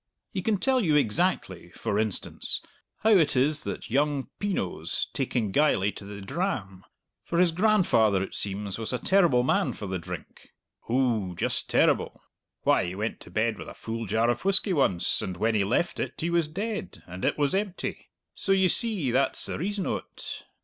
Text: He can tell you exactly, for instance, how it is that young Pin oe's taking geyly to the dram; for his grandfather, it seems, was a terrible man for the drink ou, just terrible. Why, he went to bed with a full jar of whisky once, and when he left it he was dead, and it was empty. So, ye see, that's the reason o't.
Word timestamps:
He 0.31 0.41
can 0.41 0.57
tell 0.57 0.81
you 0.83 0.95
exactly, 0.95 1.69
for 1.73 1.99
instance, 1.99 2.61
how 3.01 3.11
it 3.11 3.35
is 3.35 3.63
that 3.65 3.91
young 3.91 4.29
Pin 4.39 4.57
oe's 4.57 5.07
taking 5.13 5.51
geyly 5.51 5.91
to 5.91 6.05
the 6.05 6.21
dram; 6.21 6.83
for 7.23 7.37
his 7.37 7.51
grandfather, 7.51 8.23
it 8.23 8.33
seems, 8.33 8.79
was 8.79 8.91
a 8.91 8.97
terrible 8.97 9.43
man 9.43 9.73
for 9.73 9.85
the 9.85 9.99
drink 9.99 10.53
ou, 10.89 11.35
just 11.35 11.69
terrible. 11.69 12.19
Why, 12.63 12.85
he 12.85 12.95
went 12.95 13.19
to 13.19 13.29
bed 13.29 13.59
with 13.59 13.67
a 13.69 13.75
full 13.75 14.07
jar 14.07 14.31
of 14.31 14.43
whisky 14.43 14.73
once, 14.73 15.21
and 15.21 15.37
when 15.37 15.53
he 15.53 15.63
left 15.63 15.99
it 15.99 16.19
he 16.19 16.31
was 16.31 16.47
dead, 16.47 17.03
and 17.05 17.23
it 17.23 17.37
was 17.37 17.53
empty. 17.53 18.09
So, 18.33 18.53
ye 18.53 18.69
see, 18.69 19.11
that's 19.11 19.45
the 19.45 19.59
reason 19.59 19.85
o't. 19.85 20.45